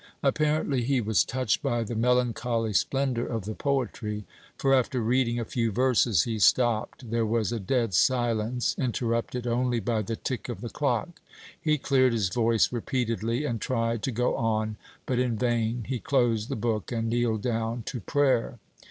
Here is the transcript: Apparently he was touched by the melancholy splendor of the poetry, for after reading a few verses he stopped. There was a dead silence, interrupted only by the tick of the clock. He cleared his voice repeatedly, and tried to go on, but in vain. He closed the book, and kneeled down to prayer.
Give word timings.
Apparently 0.23 0.81
he 0.81 0.99
was 0.99 1.23
touched 1.23 1.61
by 1.61 1.83
the 1.83 1.93
melancholy 1.95 2.73
splendor 2.73 3.23
of 3.27 3.45
the 3.45 3.53
poetry, 3.53 4.25
for 4.57 4.73
after 4.73 4.99
reading 4.99 5.39
a 5.39 5.45
few 5.45 5.71
verses 5.71 6.23
he 6.23 6.39
stopped. 6.39 7.11
There 7.11 7.23
was 7.23 7.51
a 7.51 7.59
dead 7.59 7.93
silence, 7.93 8.73
interrupted 8.79 9.45
only 9.45 9.79
by 9.79 10.01
the 10.01 10.15
tick 10.15 10.49
of 10.49 10.61
the 10.61 10.69
clock. 10.71 11.21
He 11.61 11.77
cleared 11.77 12.13
his 12.13 12.29
voice 12.29 12.73
repeatedly, 12.73 13.45
and 13.45 13.61
tried 13.61 14.01
to 14.01 14.11
go 14.11 14.35
on, 14.37 14.75
but 15.05 15.19
in 15.19 15.37
vain. 15.37 15.83
He 15.87 15.99
closed 15.99 16.49
the 16.49 16.55
book, 16.55 16.91
and 16.91 17.07
kneeled 17.07 17.43
down 17.43 17.83
to 17.83 17.99
prayer. 17.99 18.57